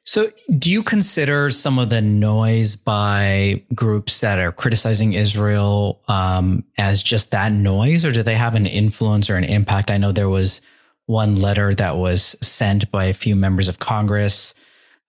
[0.04, 6.64] So, do you consider some of the noise by groups that are criticizing Israel um,
[6.76, 9.92] as just that noise, or do they have an influence or an impact?
[9.92, 10.60] I know there was
[11.06, 14.54] one letter that was sent by a few members of Congress,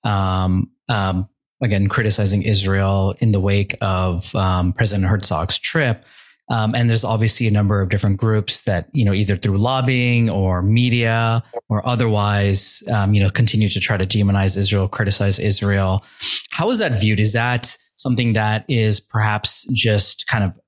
[0.04, 1.28] um, um,
[1.60, 6.06] again, criticizing Israel in the wake of um, President Herzog's trip.
[6.54, 10.30] Um, and there's obviously a number of different groups that, you know, either through lobbying
[10.30, 16.06] or media or otherwise, um, you know, continue to try to demonize Israel, criticize Israel.
[16.52, 17.20] How is that viewed?
[17.20, 20.60] Is that something that is perhaps just kind of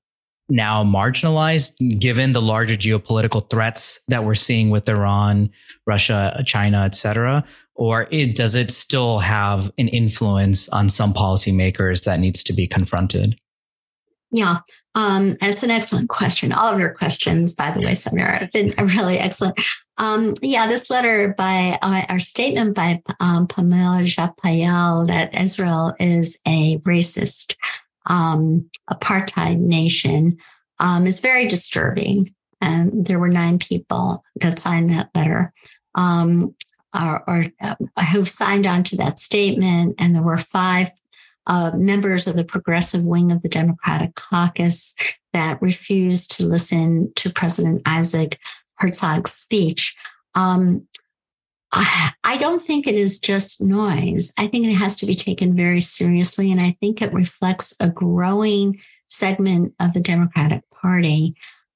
[0.49, 5.51] now marginalized given the larger geopolitical threats that we're seeing with Iran,
[5.85, 7.45] Russia, China, et cetera?
[7.75, 12.65] Or it, does it still have an influence on some policymakers that needs to be
[12.65, 13.37] confronted?
[14.35, 14.57] Yeah,
[14.95, 16.51] um, that's an excellent question.
[16.51, 19.57] All of your questions, by the way, Samira, have been really excellent.
[19.97, 26.37] Um, yeah, this letter by uh, our statement by um, Pramila Jayapal that Israel is
[26.45, 27.55] a racist
[28.07, 30.37] um, apartheid nation
[30.79, 32.35] um, is very disturbing.
[32.59, 35.53] And there were nine people that signed that letter.
[35.95, 36.55] Um,
[36.93, 37.75] or, or uh,
[38.11, 40.91] who signed on to that statement, and there were five
[41.47, 44.95] uh, members of the progressive wing of the Democratic caucus
[45.33, 48.39] that refused to listen to President Isaac
[48.75, 49.95] Herzog's speech.
[50.33, 50.87] Um,
[52.23, 54.33] I don't think it is just noise.
[54.37, 56.51] I think it has to be taken very seriously.
[56.51, 58.79] And I think it reflects a growing
[59.09, 61.33] segment of the Democratic Party.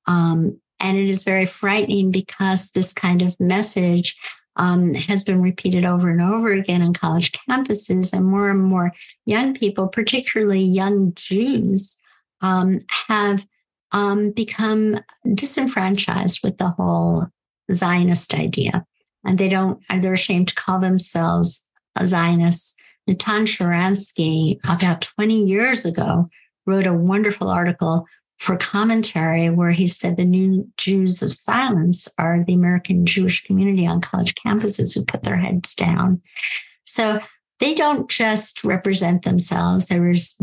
[0.07, 4.15] Um, and it is very frightening because this kind of message
[4.59, 8.91] um, has been repeated over and over again on college campuses, and more and more
[9.25, 11.97] young people, particularly young Jews,
[12.41, 13.47] um, have
[13.93, 14.99] um, become
[15.33, 17.27] disenfranchised with the whole
[17.71, 18.85] Zionist idea,
[19.23, 19.81] and they don't.
[20.01, 21.65] They're ashamed to call themselves
[22.03, 22.75] Zionists.
[23.07, 26.27] Natan Sharansky, about 20 years ago,
[26.67, 28.05] wrote a wonderful article
[28.39, 33.85] for commentary where he said the new Jews of silence are the American Jewish community
[33.85, 36.21] on college campuses who put their heads down.
[36.85, 37.19] So
[37.59, 39.99] they don't just represent themselves, they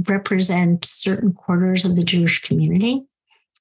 [0.06, 3.06] represent certain quarters of the Jewish community.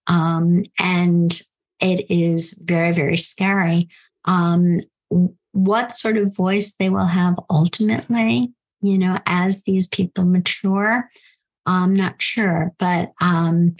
[0.07, 1.41] Um, and
[1.79, 3.87] it is very, very scary.
[4.25, 4.81] Um,
[5.53, 11.09] what sort of voice they will have ultimately, you know, as these people mature,
[11.65, 12.73] I'm not sure.
[12.77, 13.73] But um,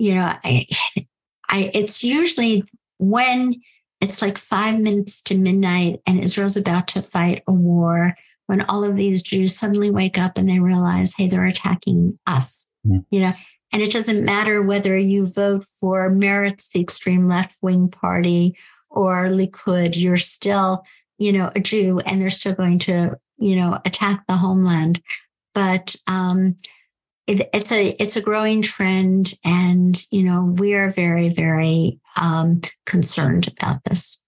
[0.00, 0.66] you know, I,
[1.48, 2.64] I, it's usually
[2.98, 3.60] when
[4.00, 8.14] it's like five minutes to midnight and Israel's about to fight a war
[8.46, 12.72] when all of these Jews suddenly wake up and they realize, hey, they're attacking us,
[12.86, 13.04] mm.
[13.10, 13.32] you know,
[13.72, 18.56] and it doesn't matter whether you vote for Meretz, the extreme left wing party,
[18.88, 20.82] or Likud, you're still,
[21.18, 25.00] you know, a Jew and they're still going to, you know, attack the homeland.
[25.54, 26.56] But um,
[27.26, 32.60] it, it's a it's a growing trend, and you know we are very very um,
[32.86, 34.26] concerned about this.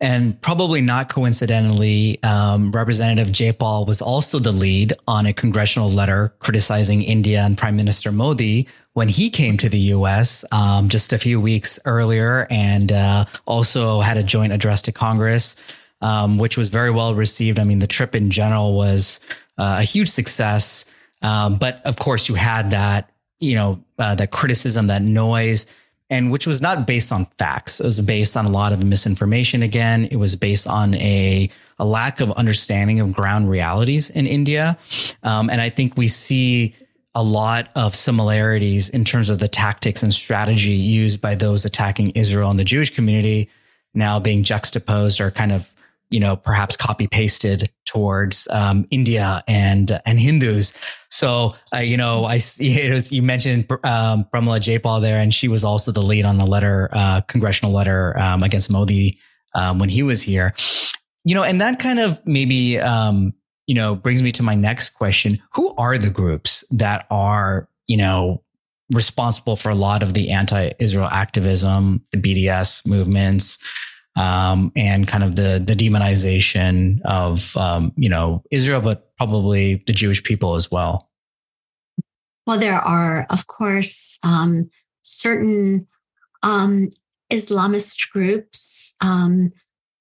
[0.00, 6.34] And probably not coincidentally, um, Representative Paul was also the lead on a congressional letter
[6.40, 10.44] criticizing India and Prime Minister Modi when he came to the U.S.
[10.50, 15.54] Um, just a few weeks earlier, and uh, also had a joint address to Congress
[16.04, 17.58] um, which was very well received.
[17.58, 19.20] I mean, the trip in general was
[19.56, 20.84] uh, a huge success.
[21.24, 23.10] Um, but of course, you had that,
[23.40, 25.66] you know, uh, that criticism, that noise,
[26.10, 27.80] and which was not based on facts.
[27.80, 29.62] It was based on a lot of misinformation.
[29.62, 34.78] Again, it was based on a a lack of understanding of ground realities in India,
[35.22, 36.74] um, and I think we see
[37.14, 42.10] a lot of similarities in terms of the tactics and strategy used by those attacking
[42.10, 43.48] Israel and the Jewish community
[43.94, 45.73] now being juxtaposed or kind of
[46.14, 50.72] you know perhaps copy pasted towards um, India and and Hindus.
[51.10, 52.34] So uh, you know I
[52.92, 56.46] was, you mentioned um, Pramila Jayapal there, and she was also the lead on the
[56.46, 59.18] letter uh, congressional letter um, against Modi
[59.54, 60.54] um, when he was here.
[61.24, 63.32] You know, and that kind of maybe um,
[63.66, 65.40] you know, brings me to my next question.
[65.54, 68.42] Who are the groups that are, you know,
[68.92, 73.58] responsible for a lot of the anti-Israel activism, the BDS movements,
[74.16, 79.92] um, and kind of the the demonization of um, you know Israel, but probably the
[79.92, 81.10] Jewish people as well.
[82.46, 84.70] Well, there are, of course, um,
[85.02, 85.86] certain
[86.42, 86.90] um,
[87.32, 89.50] Islamist groups um,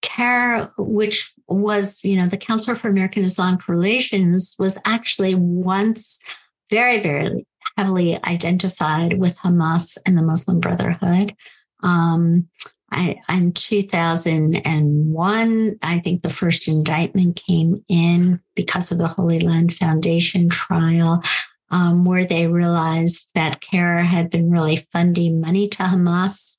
[0.02, 6.21] CAIR, which was, you know, the Council for American Islamic Relations, was actually once
[6.69, 7.45] very, very
[7.78, 11.34] heavily identified with Hamas and the Muslim Brotherhood.
[11.82, 12.49] Um,
[12.93, 19.73] I, in 2001, I think the first indictment came in because of the Holy Land
[19.73, 21.23] Foundation trial,
[21.71, 26.58] um, where they realized that CAIR had been really funding money to Hamas.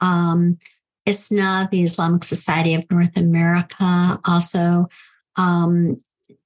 [0.00, 0.58] Um,
[1.06, 4.88] ISNA, the Islamic Society of North America, also
[5.36, 6.02] um,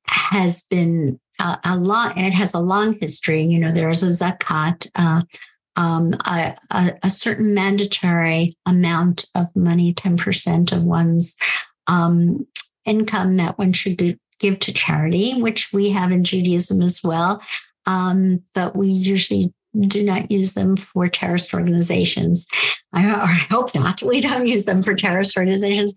[0.09, 3.44] has been a, a, long, it has a long history.
[3.44, 5.22] You know, there's a zakat, uh,
[5.76, 11.36] um, a, a, a, certain mandatory amount of money, 10% of one's
[11.86, 12.46] um,
[12.84, 17.42] income that one should give to charity, which we have in Judaism as well.
[17.86, 19.52] Um, but we usually
[19.88, 22.46] do not use them for terrorist organizations.
[22.92, 24.02] I, or I hope not.
[24.02, 25.92] We don't use them for terrorist organizations.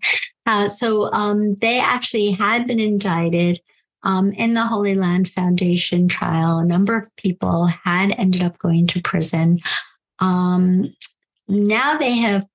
[0.46, 3.60] Uh, so um, they actually had been indicted
[4.02, 6.58] um, in the Holy Land Foundation trial.
[6.58, 9.58] A number of people had ended up going to prison.
[10.18, 10.94] Um,
[11.48, 12.46] now they have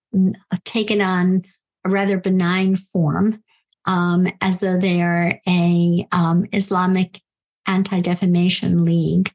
[0.63, 1.43] taken on
[1.85, 3.43] a rather benign form,
[3.85, 7.19] um, as though they are a um, Islamic
[7.67, 9.31] Anti Defamation League.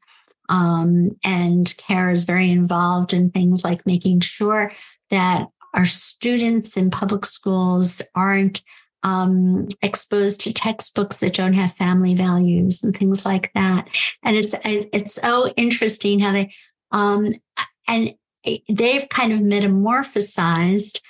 [0.49, 4.71] Um, and CAIR is very involved in things like making sure
[5.09, 8.61] that our students in public schools aren't
[9.03, 13.89] um, exposed to textbooks that don't have family values and things like that.
[14.23, 16.53] And it's it's so interesting how they
[16.91, 17.33] um,
[17.87, 18.13] and
[18.69, 21.01] they've kind of metamorphosized.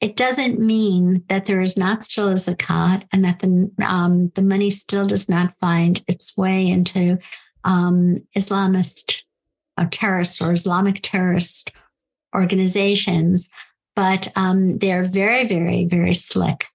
[0.00, 4.42] It doesn't mean that there is not still a zakat and that the um, the
[4.42, 7.18] money still does not find its way into
[7.64, 9.24] um, Islamist
[9.76, 11.72] or uh, terrorist or Islamic terrorist
[12.34, 13.50] organizations,
[13.96, 16.66] but um, they're very, very, very slick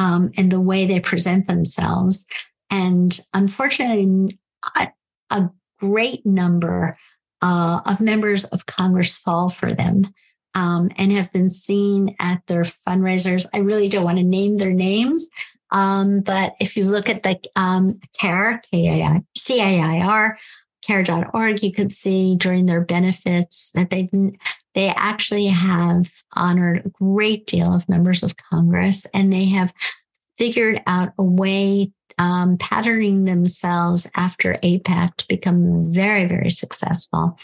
[0.00, 2.26] um, in the way they present themselves.
[2.70, 4.38] And unfortunately,
[4.74, 4.88] a,
[5.28, 6.96] a great number
[7.42, 10.06] uh, of members of Congress fall for them
[10.54, 13.46] um, and have been seen at their fundraisers.
[13.52, 15.28] I really don't want to name their names,
[15.70, 20.38] um, but if you look at the um, CAIR, K-A-I, C-A-I-R,
[20.82, 24.08] care.org, you could see during their benefits that they
[24.74, 29.72] they actually have honored a great deal of members of Congress and they have
[30.38, 37.38] figured out a way um, patterning themselves after AIPAC to become very, very successful.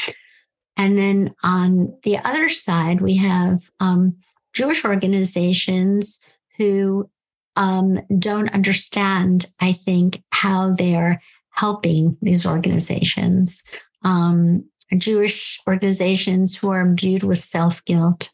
[0.77, 4.16] And then on the other side, we have um,
[4.53, 6.20] Jewish organizations
[6.59, 7.11] who
[7.57, 11.22] um, don't understand, I think, how they're
[11.57, 13.62] helping these organizations,
[14.05, 14.64] um,
[14.97, 18.31] Jewish organizations who are imbued with self guilt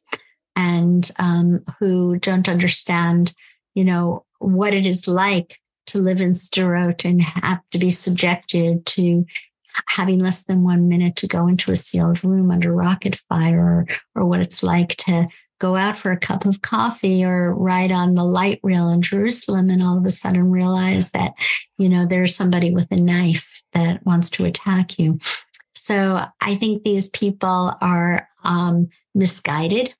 [0.55, 3.33] and um, who don't understand,
[3.75, 8.85] you know, what it is like to live in Sderot and have to be subjected
[8.87, 9.25] to
[9.89, 13.87] having less than one minute to go into a sealed room under rocket fire or,
[14.15, 15.27] or what it's like to
[15.63, 19.71] go out for a cup of coffee or ride on the light rail in Jerusalem
[19.71, 21.35] and all of a sudden realize that,
[21.79, 25.21] you know, there's somebody with a knife that wants to attack you.
[25.73, 29.95] So I think these people are um, misguided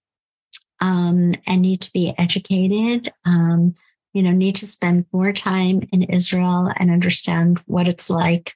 [0.81, 3.13] um, and need to be educated.
[3.25, 3.77] Um,
[4.15, 8.55] you know, need to spend more time in Israel and understand what it's like.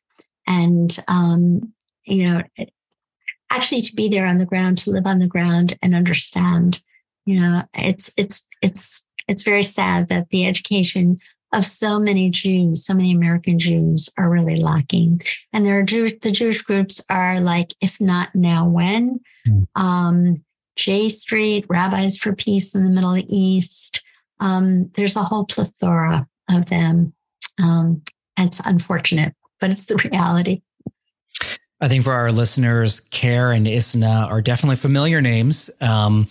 [0.49, 1.73] And, um,
[2.05, 2.43] you know,
[3.49, 6.83] actually to be there on the ground, to live on the ground and understand
[7.27, 11.18] you know it's it's it's it's very sad that the education
[11.53, 15.20] of so many Jews, so many American Jews are really lacking.
[15.53, 19.20] And there are Jewish, the Jewish groups are like, if not now, when?
[19.49, 19.66] Mm.
[19.74, 20.45] Um,
[20.77, 24.03] J Street, Rabbis for Peace in the Middle East.
[24.41, 27.14] Um, there's a whole plethora of them.
[27.59, 28.03] Um,
[28.37, 30.62] it's unfortunate, but it's the reality.
[31.81, 35.70] I think for our listeners, CAIR and ISNA are definitely familiar names.
[35.81, 36.29] Um,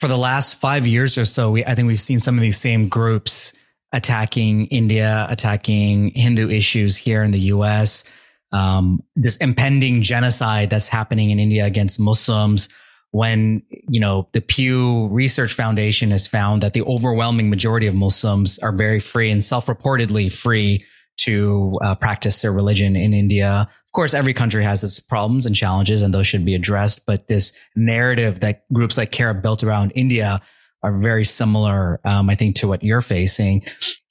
[0.00, 2.58] for the last five years or so, we, I think we've seen some of these
[2.58, 3.52] same groups
[3.92, 8.04] attacking India, attacking Hindu issues here in the US.
[8.52, 12.68] Um, this impending genocide that's happening in India against Muslims
[13.10, 18.58] when, you know, the Pew Research Foundation has found that the overwhelming majority of Muslims
[18.58, 20.84] are very free and self-reportedly free
[21.18, 23.68] to uh, practice their religion in India.
[23.98, 27.04] Of course, every country has its problems and challenges, and those should be addressed.
[27.04, 30.40] But this narrative that groups like CAIR built around India
[30.84, 33.64] are very similar, um, I think, to what you're facing.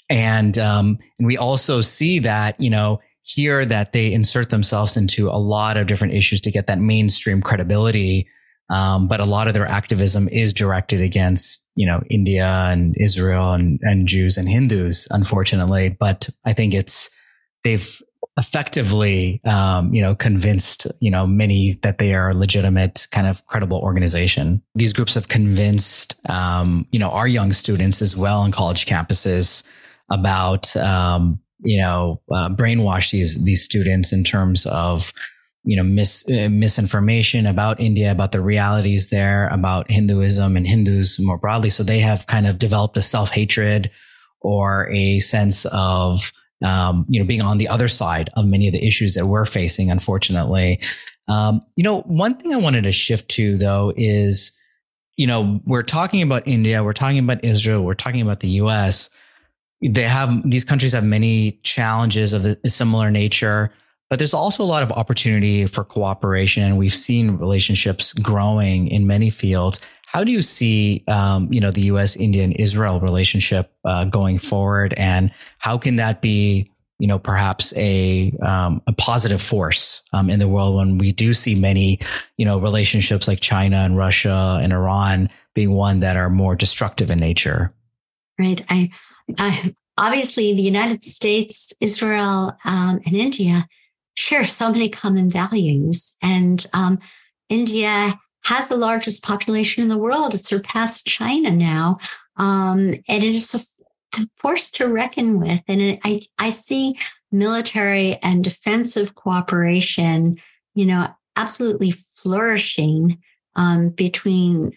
[0.10, 5.30] And um, and we also see that you know here that they insert themselves into
[5.30, 8.28] a lot of different issues to get that mainstream credibility.
[8.70, 13.54] Um, but a lot of their activism is directed against you know, India and Israel
[13.54, 15.96] and, and Jews and Hindus, unfortunately.
[15.98, 17.10] But I think it's,
[17.64, 18.02] they've
[18.38, 23.46] effectively, um, you know, convinced, you know, many that they are a legitimate kind of
[23.48, 24.62] credible organization.
[24.76, 29.64] These groups have convinced, um, you know, our young students as well on college campuses
[30.12, 35.12] about, um, you know, uh, brainwash these, these students in terms of,
[35.64, 41.20] you know, mis, uh, misinformation about India, about the realities there, about Hinduism and Hindus
[41.20, 41.72] more broadly.
[41.72, 43.90] So they have kind of developed a self hatred
[44.42, 46.32] or a sense of,
[46.64, 49.46] um, you know, being on the other side of many of the issues that we're
[49.46, 50.80] facing, unfortunately.
[51.28, 54.54] Um, you know, one thing I wanted to shift to though is,
[55.18, 59.10] you know, we're talking about India, we're talking about Israel, we're talking about the US.
[59.82, 63.72] They have, these countries have many challenges of a similar nature.
[64.10, 69.06] But there's also a lot of opportunity for cooperation, and we've seen relationships growing in
[69.06, 69.82] many fields.
[70.08, 74.40] How do you see, um, you know, the U.S., India, and Israel relationship uh, going
[74.40, 80.30] forward, and how can that be, you know, perhaps a um, a positive force um,
[80.30, 82.00] in the world when we do see many,
[82.38, 87.12] you know, relationships like China and Russia and Iran being one that are more destructive
[87.12, 87.74] in nature?
[88.40, 88.64] Right.
[88.70, 88.90] I,
[89.38, 93.68] I obviously the United States, Israel, um, and India
[94.16, 96.16] share so many common values.
[96.22, 97.00] And um,
[97.50, 98.18] India
[98.48, 100.34] has the largest population in the world.
[100.34, 101.98] It surpassed China now.
[102.38, 105.62] Um, and it is a force to reckon with.
[105.68, 106.98] And it, I, I see
[107.30, 110.36] military and defensive cooperation,
[110.76, 113.18] you know, absolutely flourishing
[113.58, 114.72] um, between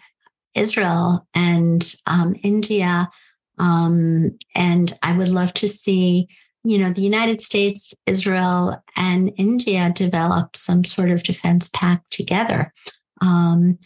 [0.55, 3.09] Israel and um, India.
[3.59, 6.29] Um, and I would love to see
[6.63, 12.73] you know, the United States, Israel, and India develop some sort of defense pact together.
[13.21, 13.79] Um,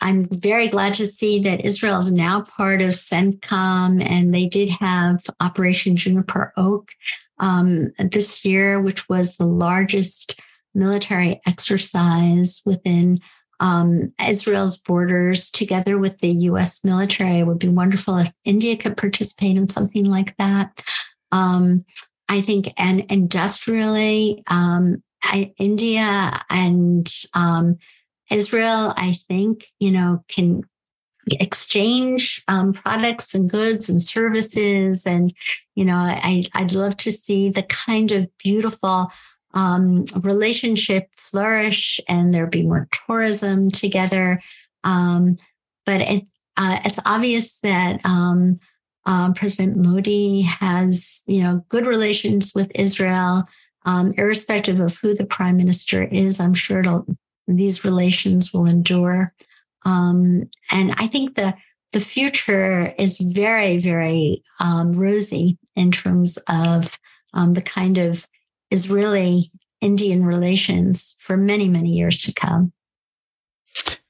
[0.00, 4.70] I'm very glad to see that Israel is now part of CENTCOM, and they did
[4.70, 6.92] have Operation Juniper Oak
[7.38, 10.40] um, this year, which was the largest
[10.74, 13.18] military exercise within
[13.60, 17.38] um, Israel's borders together with the US military.
[17.38, 20.82] It would be wonderful if India could participate in something like that.
[21.30, 21.80] Um,
[22.28, 27.76] I think, and industrially, um, I, India and um,
[28.30, 30.62] Israel, I think, you know, can
[31.26, 35.06] exchange um, products and goods and services.
[35.06, 35.32] And,
[35.74, 39.10] you know, I, I'd love to see the kind of beautiful
[39.52, 44.40] um, relationship flourish and there be more tourism together.
[44.84, 45.38] Um,
[45.84, 46.24] but it,
[46.56, 48.58] uh, it's obvious that um,
[49.06, 53.44] um, President Modi has, you know, good relations with Israel,
[53.86, 56.38] um, irrespective of who the prime minister is.
[56.38, 56.82] I'm sure
[57.46, 59.32] these relations will endure.
[59.84, 61.54] Um, and I think the
[61.92, 66.96] the future is very, very um, rosy in terms of
[67.34, 68.26] um, the kind of
[68.70, 72.72] Israeli Indian relations for many, many years to come.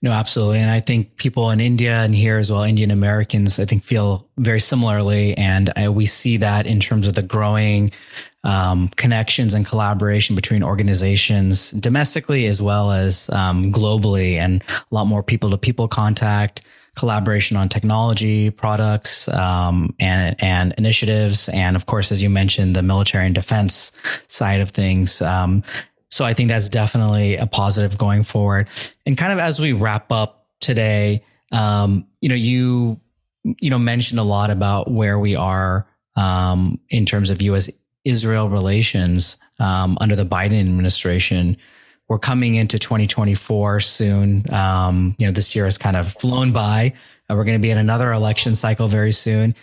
[0.03, 0.61] No, absolutely.
[0.61, 4.27] And I think people in India and here as well, Indian Americans, I think feel
[4.39, 5.37] very similarly.
[5.37, 7.91] And I, we see that in terms of the growing
[8.43, 15.07] um, connections and collaboration between organizations domestically as well as um, globally, and a lot
[15.07, 16.63] more people to people contact,
[16.97, 22.83] collaboration on technology products um, and and initiatives, and of course, as you mentioned, the
[22.83, 23.93] military and defense
[24.29, 25.21] side of things.
[25.21, 25.63] Um,
[26.11, 28.69] so I think that's definitely a positive going forward.
[29.07, 33.01] And kind of as we wrap up today, um, you know, you
[33.45, 35.87] you know mentioned a lot about where we are
[36.17, 37.71] um, in terms of U.S.
[38.05, 41.57] Israel relations um, under the Biden administration.
[42.09, 44.53] We're coming into 2024 soon.
[44.53, 46.95] Um, you know, this year has kind of flown by.
[47.31, 49.55] Uh, we're going to be in another election cycle very soon.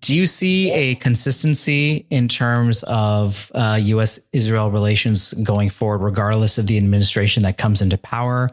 [0.00, 4.18] Do you see a consistency in terms of uh, U.S.
[4.32, 8.50] Israel relations going forward, regardless of the administration that comes into power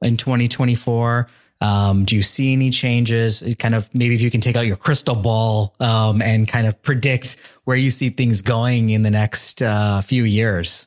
[0.00, 1.28] in 2024?
[1.60, 3.42] Um, do you see any changes?
[3.58, 6.80] Kind of maybe if you can take out your crystal ball um, and kind of
[6.82, 10.86] predict where you see things going in the next uh, few years.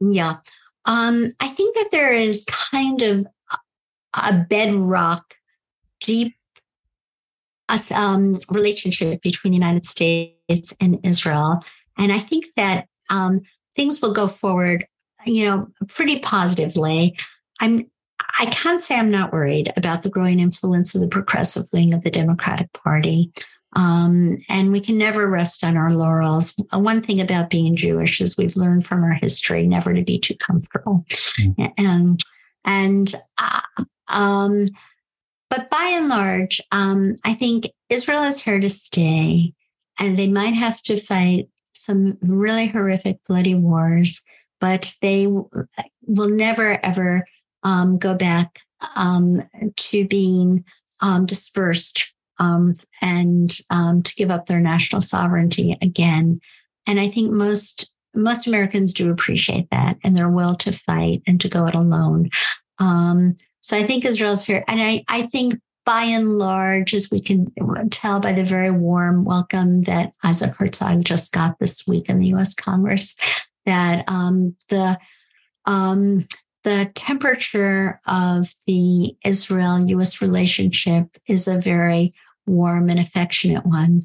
[0.00, 0.36] Yeah.
[0.84, 3.26] Um, I think that there is kind of
[4.14, 5.34] a bedrock,
[6.00, 6.34] deep
[7.92, 11.62] um, relationship between the United States and Israel.
[11.98, 13.42] And I think that um,
[13.76, 14.84] things will go forward,
[15.26, 17.16] you know, pretty positively.
[17.60, 17.86] I'm
[18.38, 22.02] I can't say I'm not worried about the growing influence of the progressive wing of
[22.02, 23.30] the Democratic Party.
[23.74, 26.54] Um, and we can never rest on our laurels.
[26.72, 30.34] One thing about being Jewish is we've learned from our history never to be too
[30.36, 31.04] comfortable.
[31.38, 31.72] Mm.
[31.78, 32.20] And
[32.64, 33.60] and uh,
[34.08, 34.68] um,
[35.52, 39.52] but by and large, um, I think Israel is here to stay,
[40.00, 44.24] and they might have to fight some really horrific, bloody wars,
[44.62, 47.26] but they will never ever
[47.64, 48.60] um, go back
[48.96, 49.42] um,
[49.76, 50.64] to being
[51.02, 56.40] um, dispersed um, and um, to give up their national sovereignty again.
[56.86, 61.38] And I think most most Americans do appreciate that and their will to fight and
[61.42, 62.30] to go it alone.
[62.78, 65.54] Um, so I think Israel's here, and I I think
[65.84, 67.46] by and large, as we can
[67.90, 72.28] tell by the very warm welcome that Isaac Herzog just got this week in the
[72.28, 72.54] U.S.
[72.54, 73.16] Congress,
[73.66, 74.98] that um, the
[75.64, 76.26] um,
[76.64, 82.14] the temperature of the Israel US relationship is a very
[82.46, 84.02] warm and affectionate one.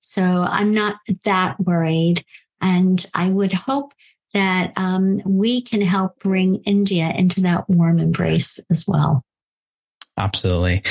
[0.00, 2.24] So I'm not that worried.
[2.60, 3.92] And I would hope
[4.34, 9.20] that um, we can help bring India into that warm embrace as well.
[10.16, 10.82] Absolutely.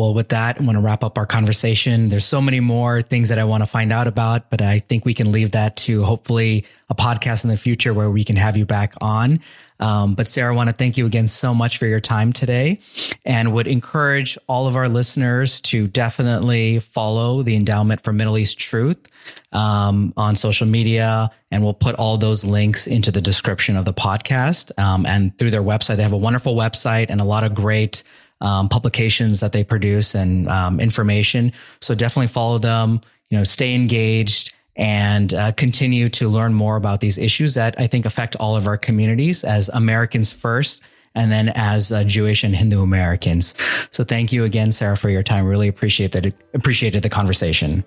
[0.00, 2.08] Well, with that, I want to wrap up our conversation.
[2.08, 5.04] There's so many more things that I want to find out about, but I think
[5.04, 8.56] we can leave that to hopefully a podcast in the future where we can have
[8.56, 9.40] you back on.
[9.78, 12.80] Um, but Sarah, I want to thank you again so much for your time today
[13.26, 18.58] and would encourage all of our listeners to definitely follow the Endowment for Middle East
[18.58, 19.06] Truth
[19.52, 21.30] um, on social media.
[21.50, 25.50] And we'll put all those links into the description of the podcast um, and through
[25.50, 25.96] their website.
[25.96, 28.02] They have a wonderful website and a lot of great
[28.40, 31.52] um, publications that they produce and um, information.
[31.80, 37.00] So definitely follow them, you know, stay engaged and uh, continue to learn more about
[37.00, 40.82] these issues that I think affect all of our communities as Americans first
[41.14, 43.54] and then as uh, Jewish and Hindu Americans.
[43.90, 45.44] So thank you again, Sarah, for your time.
[45.44, 46.32] Really appreciate that.
[46.54, 47.84] Appreciated the conversation.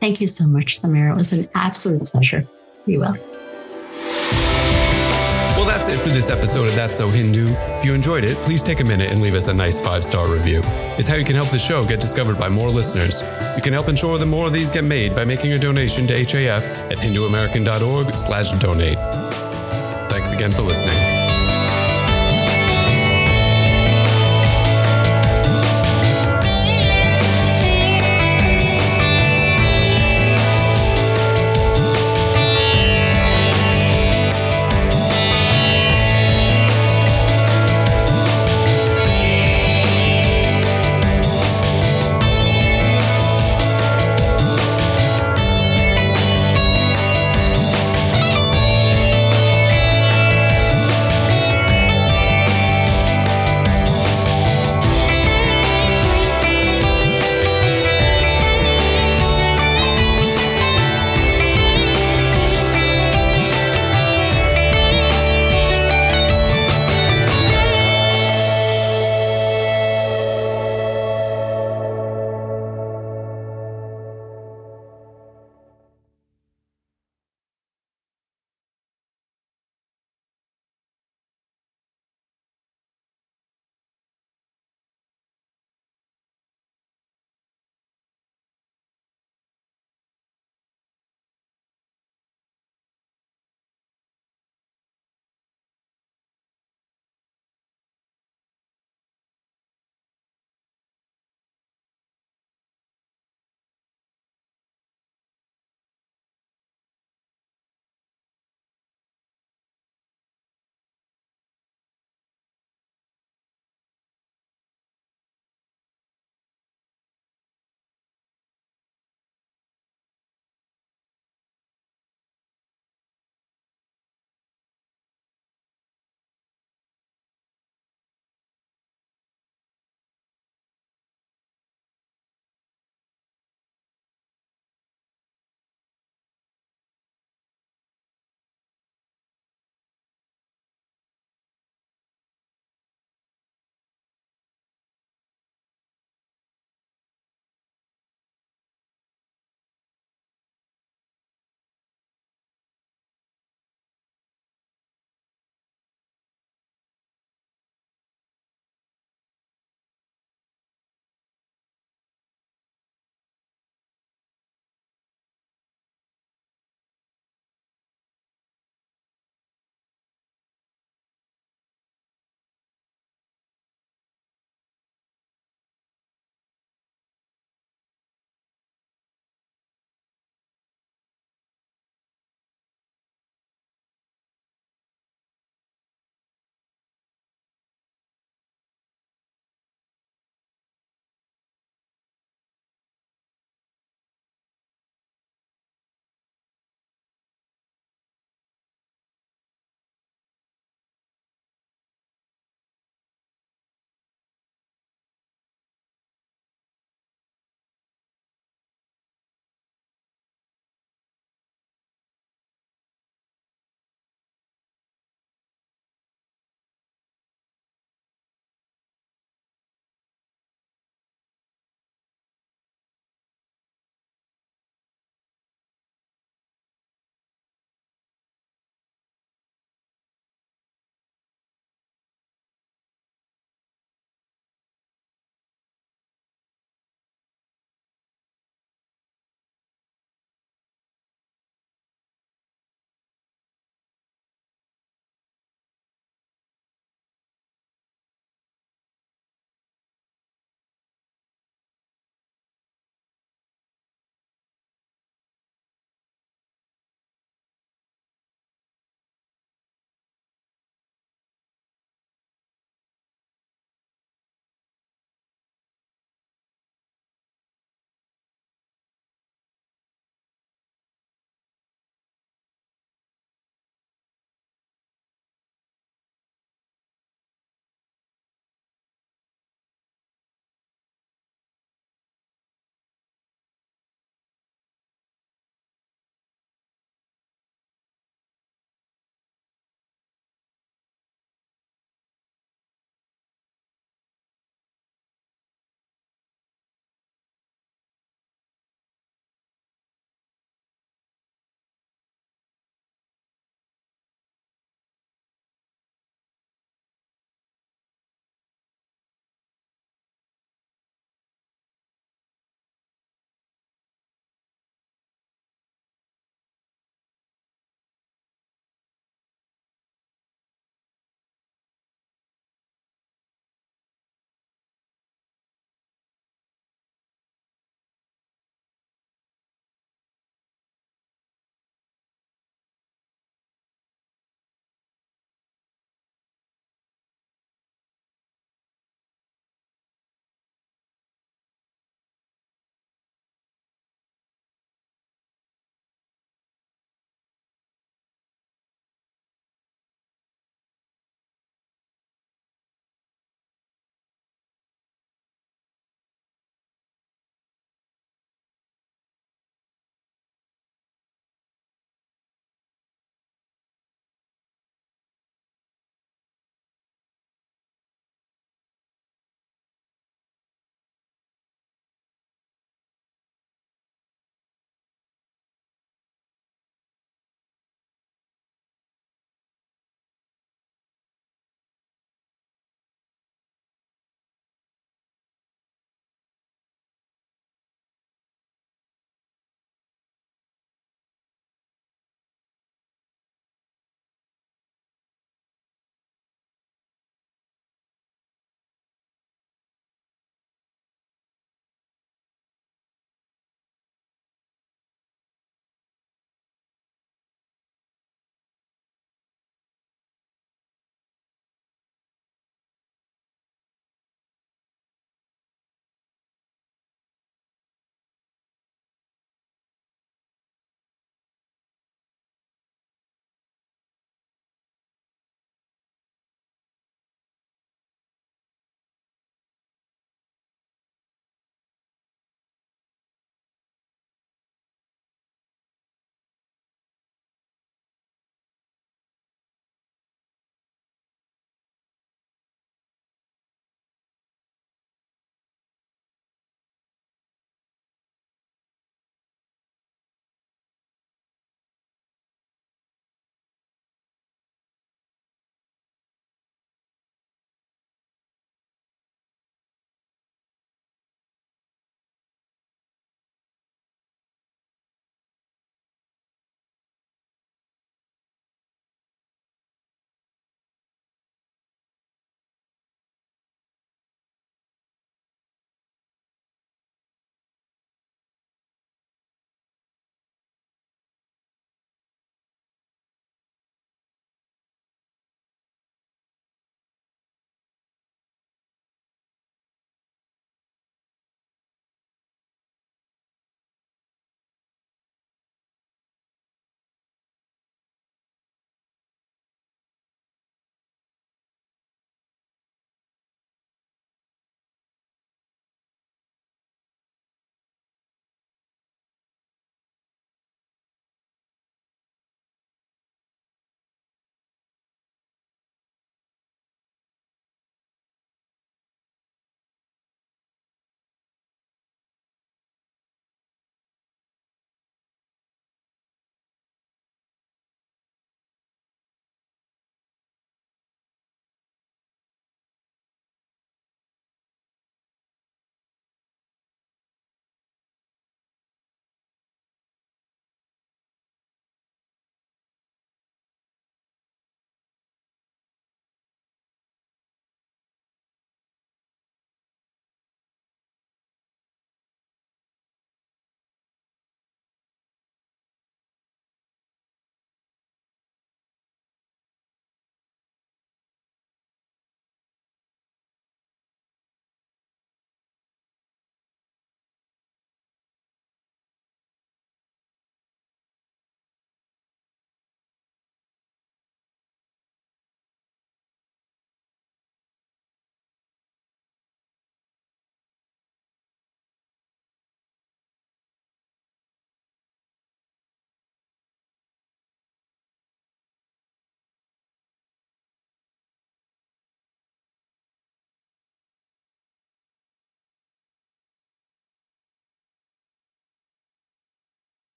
[0.00, 1.12] Thank you so much, Samira.
[1.12, 2.46] It was an absolute pleasure.
[2.86, 3.16] Be well.
[5.64, 7.46] Well, that's it for this episode of That's So Hindu.
[7.48, 10.28] If you enjoyed it, please take a minute and leave us a nice five star
[10.28, 10.60] review.
[10.98, 13.22] It's how you can help the show get discovered by more listeners.
[13.56, 16.12] You can help ensure that more of these get made by making a donation to
[16.12, 18.98] HAF at hinduamerican.org/slash donate.
[20.10, 21.23] Thanks again for listening.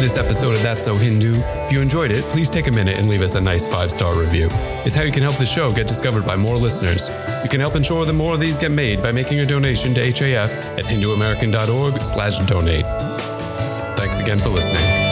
[0.00, 1.34] This episode of That's So Hindu.
[1.36, 4.14] If you enjoyed it, please take a minute and leave us a nice five star
[4.14, 4.48] review.
[4.84, 7.10] It's how you can help the show get discovered by more listeners.
[7.42, 10.00] You can help ensure that more of these get made by making a donation to
[10.00, 12.84] HAF at hinduamerican.org slash donate.
[13.96, 15.07] Thanks again for listening.